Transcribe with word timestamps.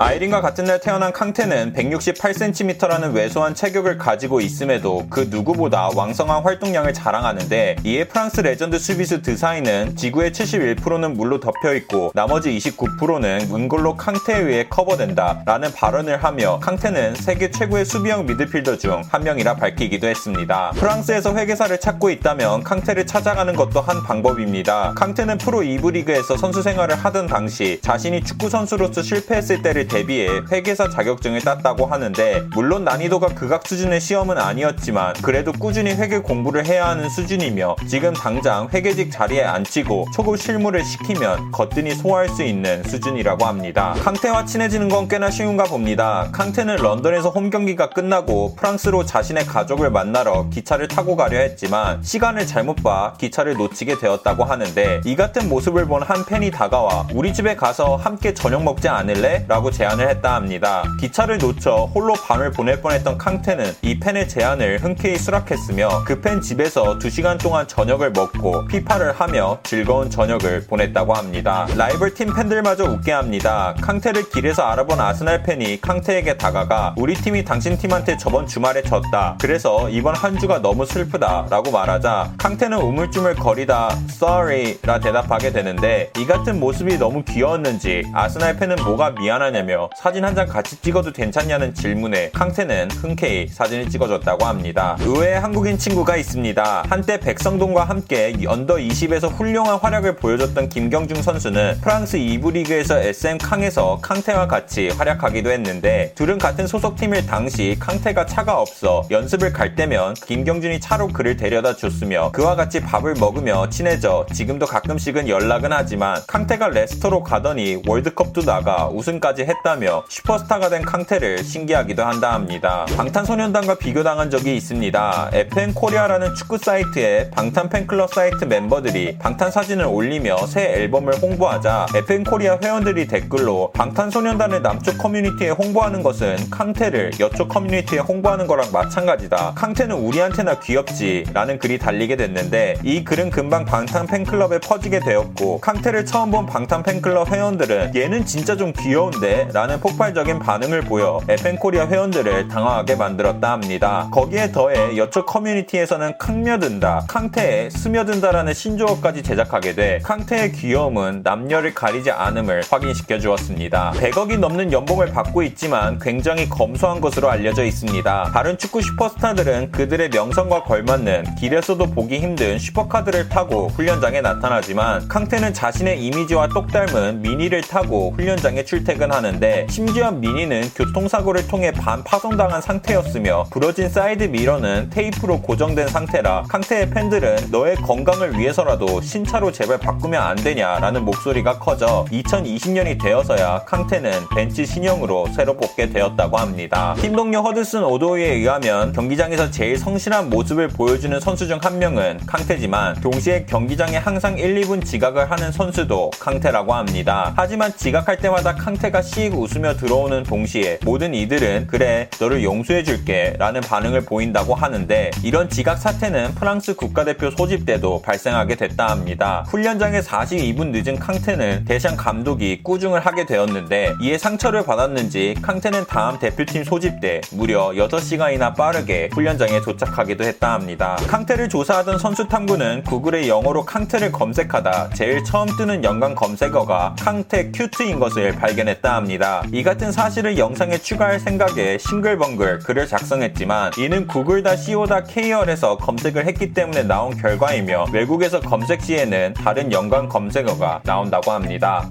아이린과 0.00 0.40
같은 0.42 0.64
날 0.64 0.78
태어난 0.78 1.12
캉테는 1.12 1.72
168cm라는 1.72 3.14
왜소한 3.14 3.52
체격을 3.56 3.98
가지고 3.98 4.40
있음에도 4.40 5.04
그 5.10 5.26
누구보다 5.28 5.90
왕성한 5.96 6.44
활동량을 6.44 6.94
자랑하는데 6.94 7.78
이에 7.82 8.04
프랑스 8.04 8.40
레전드 8.40 8.78
수비수 8.78 9.22
드사이는 9.22 9.96
지구의 9.96 10.30
71%는 10.30 11.14
물로 11.14 11.40
덮여 11.40 11.74
있고 11.74 12.12
나머지 12.14 12.56
29%는 12.56 13.48
은골로 13.52 13.96
캉테에 13.96 14.38
의해 14.38 14.68
커버된다 14.68 15.42
라는 15.44 15.72
발언을 15.72 16.22
하며 16.22 16.60
캉테는 16.60 17.16
세계 17.16 17.50
최고의 17.50 17.84
수비형 17.84 18.26
미드필더 18.26 18.78
중 18.78 19.02
한 19.10 19.24
명이라 19.24 19.56
밝히기도 19.56 20.06
했습니다. 20.06 20.70
프랑스에서 20.76 21.34
회계사를 21.34 21.80
찾고 21.80 22.10
있다면 22.10 22.62
캉테를 22.62 23.06
찾아가는 23.06 23.56
것도 23.56 23.80
한 23.80 24.02
방법입니다. 24.04 24.92
캉테는 24.94 25.38
프로 25.38 25.60
2부 25.60 25.92
리그에서 25.92 26.36
선수 26.36 26.62
생활을 26.62 26.94
하던 26.94 27.26
당시 27.26 27.80
자신이 27.82 28.22
축구 28.22 28.48
선수로서 28.48 29.02
실패했을 29.02 29.62
때를 29.62 29.87
대비해 29.88 30.40
회계사 30.50 30.88
자격증을 30.88 31.40
땄다고 31.42 31.86
하는데 31.86 32.42
물론 32.54 32.84
난이도가 32.84 33.28
극악 33.34 33.66
수준의 33.66 34.00
시험은 34.00 34.38
아니었지만 34.38 35.14
그래도 35.22 35.52
꾸준히 35.52 35.90
회계 35.92 36.18
공부를 36.18 36.66
해야 36.66 36.88
하는 36.88 37.08
수준이며 37.10 37.76
지금 37.86 38.12
당장 38.14 38.68
회계직 38.72 39.10
자리에 39.12 39.44
앉히고 39.44 40.06
초급 40.14 40.38
실무를 40.38 40.84
시키면 40.84 41.52
거뜬히 41.52 41.94
소화할 41.94 42.28
수 42.28 42.42
있는 42.42 42.82
수준이라고 42.84 43.44
합니다. 43.44 43.94
캉테와 44.02 44.46
친해지는 44.46 44.88
건 44.88 45.08
꽤나 45.08 45.30
쉬운가 45.30 45.64
봅니다. 45.64 46.28
캉테는 46.32 46.76
런던에서 46.76 47.30
홈 47.30 47.50
경기가 47.50 47.90
끝나고 47.90 48.54
프랑스로 48.56 49.04
자신의 49.04 49.46
가족을 49.46 49.90
만나러 49.90 50.48
기차를 50.50 50.88
타고 50.88 51.16
가려 51.16 51.38
했지만 51.38 52.02
시간을 52.02 52.46
잘못 52.46 52.76
봐 52.82 53.14
기차를 53.18 53.54
놓치게 53.54 53.98
되었다고 53.98 54.44
하는데 54.44 55.00
이 55.04 55.16
같은 55.16 55.48
모습을 55.48 55.86
본 55.86 55.98
한 56.08 56.24
팬이 56.24 56.50
다가와 56.52 57.08
우리 57.12 57.34
집에 57.34 57.56
가서 57.56 57.96
함께 57.96 58.32
저녁 58.32 58.62
먹지 58.62 58.88
않을래? 58.88 59.44
라고 59.48 59.70
제안을 59.78 60.08
했다 60.08 60.34
합니다. 60.34 60.82
기차를 60.98 61.38
놓쳐 61.38 61.88
홀로 61.94 62.14
밤을 62.14 62.50
보낼 62.50 62.82
뻔했던 62.82 63.16
캉테는 63.16 63.74
이 63.82 64.00
팬의 64.00 64.28
제안을 64.28 64.82
흔쾌히 64.82 65.16
수락했으며 65.16 66.02
그팬 66.04 66.40
집에서 66.40 66.98
2시간 66.98 67.40
동안 67.40 67.68
저녁을 67.68 68.10
먹고 68.10 68.66
피파를 68.66 69.12
하며 69.12 69.60
즐거운 69.62 70.10
저녁을 70.10 70.66
보냈다고 70.66 71.14
합니다. 71.14 71.68
라이벌 71.76 72.14
팀 72.14 72.34
팬들마저 72.34 72.86
웃게 72.86 73.12
합니다. 73.12 73.76
캉테를 73.80 74.30
길에서 74.30 74.64
알아본 74.64 74.98
아스날 74.98 75.44
팬이 75.44 75.80
캉테에게 75.80 76.38
다가가 76.38 76.96
우리 76.96 77.14
팀이 77.14 77.44
당신 77.44 77.78
팀한테 77.78 78.16
저번 78.16 78.48
주말에 78.48 78.82
졌다. 78.82 79.36
그래서 79.40 79.88
이번 79.90 80.16
한 80.16 80.40
주가 80.40 80.60
너무 80.60 80.86
슬프다. 80.86 81.46
라고 81.50 81.70
말하자 81.70 82.32
캉테는 82.36 82.78
우물쭈물 82.78 83.36
거리다 83.36 83.90
sorry 84.10 84.78
라 84.82 84.98
대답하게 84.98 85.52
되는데 85.52 86.10
이 86.18 86.26
같은 86.26 86.58
모습이 86.58 86.98
너무 86.98 87.22
귀여웠는지 87.22 88.02
아스날 88.12 88.56
팬은 88.56 88.74
뭐가 88.82 89.10
미안하냐 89.10 89.57
며 89.62 89.90
사진 89.96 90.24
한 90.24 90.34
장 90.34 90.46
같이 90.46 90.80
찍어도 90.80 91.10
괜찮냐는 91.12 91.74
질문에 91.74 92.30
캉테는 92.30 92.90
흔쾌히 92.92 93.48
사진을 93.48 93.88
찍어줬다고 93.90 94.44
합니다. 94.44 94.96
의외의 95.00 95.40
한국인 95.40 95.76
친구가 95.76 96.16
있습니다. 96.16 96.84
한때 96.88 97.18
백성동과 97.18 97.84
함께 97.84 98.34
under 98.46 98.76
20에서 98.76 99.32
훌륭한 99.32 99.78
활약을 99.78 100.16
보여줬던 100.16 100.68
김경중 100.68 101.22
선수는 101.22 101.78
프랑스 101.80 102.18
2부 102.18 102.52
리그에서 102.52 102.98
SM 103.00 103.38
캉에서 103.38 103.98
캉테와 104.00 104.46
같이 104.46 104.90
활약하기도 104.90 105.50
했는데 105.50 106.12
둘은 106.14 106.38
같은 106.38 106.66
소속팀일 106.68 107.26
당시 107.26 107.76
캉테가 107.80 108.26
차가 108.26 108.60
없어 108.60 109.02
연습을 109.10 109.52
갈 109.52 109.74
때면 109.74 110.14
김경중이 110.14 110.78
차로 110.78 111.08
그를 111.08 111.36
데려다 111.36 111.74
줬으며 111.74 112.30
그와 112.32 112.54
같이 112.54 112.80
밥을 112.80 113.14
먹으며 113.18 113.68
친해져 113.70 114.24
지금도 114.32 114.66
가끔씩은 114.66 115.28
연락은 115.28 115.72
하지만 115.72 116.22
캉테가 116.28 116.68
레스터로 116.68 117.24
가더니 117.24 117.82
월드컵도 117.88 118.42
나가 118.42 118.88
우승까지 118.88 119.44
했다며 119.48 120.04
슈퍼스타가 120.08 120.68
된 120.68 120.82
캉테를 120.82 121.42
신기해하기도 121.42 122.04
한다 122.04 122.32
합니다. 122.34 122.86
방탄소년단과 122.96 123.76
비교당한 123.76 124.30
적이 124.30 124.56
있습니다. 124.56 125.30
FM 125.32 125.74
코리아라는 125.74 126.34
축구 126.34 126.58
사이트에 126.58 127.30
방탄 127.30 127.68
팬클럽 127.68 128.12
사이트 128.12 128.44
멤버들이 128.44 129.18
방탄 129.18 129.50
사진을 129.50 129.86
올리며 129.86 130.46
새 130.46 130.74
앨범을 130.74 131.14
홍보하자 131.20 131.86
FM 131.94 132.24
코리아 132.24 132.58
회원들이 132.62 133.06
댓글로 133.06 133.72
방탄소년단을 133.72 134.62
남초 134.62 134.98
커뮤니티에 134.98 135.50
홍보하는 135.50 136.02
것은 136.02 136.50
캉테를 136.50 137.12
여초 137.20 137.48
커뮤니티에 137.48 138.00
홍보하는 138.00 138.46
거랑 138.46 138.70
마찬가지다. 138.72 139.54
캉테는 139.54 139.96
우리한테나 139.96 140.60
귀엽지 140.60 141.24
라는 141.32 141.58
글이 141.58 141.78
달리게 141.78 142.16
됐는데 142.16 142.76
이 142.82 143.04
글은 143.04 143.30
금방 143.30 143.64
방탄 143.64 144.06
팬클럽에 144.06 144.58
퍼지게 144.60 145.00
되었고 145.00 145.60
캉테를 145.60 146.04
처음 146.04 146.30
본 146.30 146.46
방탄 146.46 146.82
팬클럽 146.82 147.32
회원들은 147.32 147.94
얘는 147.94 148.26
진짜 148.26 148.56
좀 148.56 148.72
귀여운데 148.72 149.37
라는 149.52 149.80
폭발적인 149.80 150.38
반응을 150.38 150.82
보여 150.82 151.20
FM 151.28 151.56
코리아 151.56 151.86
회원들을 151.86 152.48
당황하게 152.48 152.96
만들었다 152.96 153.52
합니다. 153.52 154.08
거기에 154.10 154.52
더해 154.52 154.96
여초 154.96 155.26
커뮤니티에서는 155.26 156.18
캉며든다, 156.18 157.04
캉테에 157.08 157.70
스며든다라는 157.70 158.54
신조어까지 158.54 159.22
제작하게 159.22 159.74
돼 159.74 160.00
캉테의 160.02 160.52
귀여움은 160.52 161.20
남녀를 161.22 161.74
가리지 161.74 162.10
않음을 162.10 162.62
확인시켜 162.68 163.18
주었습니다. 163.18 163.92
100억이 163.96 164.38
넘는 164.38 164.72
연봉을 164.72 165.12
받고 165.12 165.42
있지만 165.44 165.98
굉장히 165.98 166.48
검소한 166.48 167.00
것으로 167.00 167.30
알려져 167.30 167.64
있습니다. 167.64 168.30
다른 168.32 168.58
축구 168.58 168.82
슈퍼스타들은 168.82 169.72
그들의 169.72 170.10
명성과 170.10 170.64
걸맞는 170.64 171.36
길에서도 171.36 171.84
보기 171.90 172.18
힘든 172.18 172.58
슈퍼카들을 172.58 173.28
타고 173.28 173.68
훈련장에 173.68 174.20
나타나지만 174.20 175.08
캉테는 175.08 175.54
자신의 175.54 176.02
이미지와 176.04 176.48
똑 176.48 176.72
닮은 176.72 177.22
미니를 177.22 177.62
타고 177.62 178.12
훈련장에 178.16 178.64
출퇴근하는 178.64 179.27
데 179.38 179.66
심지어 179.68 180.10
미니는 180.10 180.70
교통사고를 180.74 181.46
통해 181.46 181.70
반 181.70 182.02
파손당한 182.02 182.62
상태였으며 182.62 183.44
부러진 183.50 183.88
사이드 183.88 184.24
미러는 184.24 184.88
테이프로 184.90 185.40
고정된 185.42 185.88
상태라 185.88 186.44
캉테의 186.48 186.90
팬들은 186.90 187.50
너의 187.50 187.76
건강을 187.76 188.38
위해서라도 188.38 189.00
신차로 189.00 189.52
제발 189.52 189.78
바꾸면 189.78 190.20
안 190.20 190.34
되냐라는 190.36 191.04
목소리가 191.04 191.58
커져 191.58 192.06
2020년이 192.10 193.00
되어서야 193.00 193.64
캉테는 193.66 194.28
벤츠 194.34 194.64
신형으로 194.64 195.28
새로 195.36 195.54
뽑게 195.56 195.90
되었다고 195.90 196.38
합니다. 196.38 196.94
팀 196.98 197.14
동료 197.14 197.42
허드슨 197.42 197.84
오도이에 197.84 198.32
의하면 198.32 198.92
경기장에서 198.94 199.50
제일 199.50 199.76
성실한 199.76 200.30
모습을 200.30 200.68
보여주는 200.68 201.20
선수 201.20 201.46
중 201.46 201.58
한 201.62 201.78
명은 201.78 202.20
캉테지만 202.26 203.00
동시에 203.00 203.44
경기장에 203.44 203.96
항상 203.96 204.38
1, 204.38 204.60
2분 204.62 204.84
지각을 204.84 205.30
하는 205.30 205.50
선수도 205.50 206.10
캉테라고 206.20 206.72
합니다. 206.72 207.32
하지만 207.36 207.76
지각할 207.76 208.18
때마다 208.18 208.54
캉테가 208.54 209.02
씩 209.18 209.34
웃으며 209.34 209.74
들어오는 209.74 210.22
동시에 210.22 210.78
모든 210.84 211.12
이들은 211.12 211.66
그래 211.66 212.08
너를 212.20 212.44
용서해줄게 212.44 213.34
라는 213.36 213.60
반응을 213.60 214.02
보인다고 214.02 214.54
하는데 214.54 215.10
이런 215.24 215.50
지각 215.50 215.76
사태는 215.76 216.36
프랑스 216.36 216.76
국가대표 216.76 217.32
소집 217.32 217.66
때도 217.66 218.00
발생하게 218.02 218.54
됐다 218.54 218.86
합니다. 218.86 219.44
훈련장에 219.48 219.98
42분 220.02 220.68
늦은 220.68 221.00
캉테는 221.00 221.64
대상 221.64 221.96
감독이 221.96 222.62
꾸중을 222.62 223.00
하게 223.00 223.26
되었는데 223.26 223.94
이에 224.00 224.18
상처를 224.18 224.62
받았는지 224.62 225.34
캉테는 225.42 225.86
다음 225.88 226.20
대표팀 226.20 226.62
소집 226.62 227.00
때 227.00 227.20
무려 227.32 227.70
6시간이나 227.70 228.54
빠르게 228.54 229.08
훈련장에 229.12 229.62
도착하기도 229.62 230.22
했다 230.22 230.52
합니다. 230.52 230.96
캉테를 231.08 231.48
조사하던 231.48 231.98
선수 231.98 232.28
탐구는 232.28 232.84
구글에 232.84 233.26
영어로 233.26 233.64
캉테를 233.64 234.12
검색하다 234.12 234.90
제일 234.90 235.24
처음 235.24 235.48
뜨는 235.56 235.82
연관 235.82 236.14
검색어가 236.14 236.94
캉테 237.00 237.50
큐트인 237.50 237.98
것을 237.98 238.36
발견했다 238.36 238.94
합니다. 238.94 239.07
이 239.52 239.62
같은 239.62 239.90
사실을 239.90 240.36
영상에 240.36 240.76
추가할 240.76 241.18
생각에 241.18 241.78
싱글벙글 241.78 242.58
글을 242.60 242.86
작성했지만 242.86 243.72
이는 243.78 244.06
구글.co.kr에서 244.06 245.78
검색을 245.78 246.26
했기 246.26 246.52
때문에 246.52 246.82
나온 246.82 247.16
결과이며 247.16 247.86
외국에서 247.92 248.40
검색 248.40 248.82
시에는 248.82 249.34
다른 249.34 249.72
연관 249.72 250.08
검색어가 250.08 250.82
나온다고 250.84 251.32
합니다. 251.32 251.88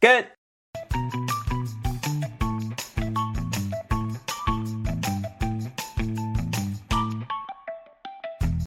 끝! 0.00 0.26